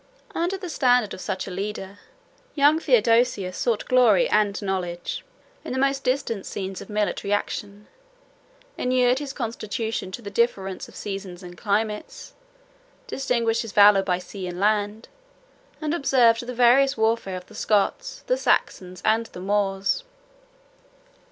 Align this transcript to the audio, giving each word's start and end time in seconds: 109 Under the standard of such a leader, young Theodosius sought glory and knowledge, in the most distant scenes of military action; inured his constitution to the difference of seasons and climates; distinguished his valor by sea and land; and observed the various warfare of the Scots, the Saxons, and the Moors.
109 0.31 0.43
Under 0.43 0.57
the 0.57 0.67
standard 0.67 1.13
of 1.13 1.21
such 1.21 1.47
a 1.47 1.51
leader, 1.51 1.99
young 2.55 2.79
Theodosius 2.79 3.55
sought 3.55 3.85
glory 3.85 4.27
and 4.31 4.59
knowledge, 4.59 5.23
in 5.63 5.73
the 5.73 5.77
most 5.79 6.03
distant 6.03 6.47
scenes 6.47 6.81
of 6.81 6.89
military 6.89 7.31
action; 7.31 7.85
inured 8.79 9.19
his 9.19 9.31
constitution 9.31 10.11
to 10.13 10.23
the 10.23 10.31
difference 10.31 10.87
of 10.89 10.95
seasons 10.95 11.43
and 11.43 11.55
climates; 11.55 12.33
distinguished 13.05 13.61
his 13.61 13.73
valor 13.73 14.01
by 14.01 14.17
sea 14.17 14.47
and 14.47 14.59
land; 14.59 15.07
and 15.79 15.93
observed 15.93 16.47
the 16.47 16.55
various 16.55 16.97
warfare 16.97 17.37
of 17.37 17.45
the 17.45 17.53
Scots, 17.53 18.23
the 18.25 18.37
Saxons, 18.37 19.03
and 19.05 19.27
the 19.27 19.39
Moors. 19.39 20.03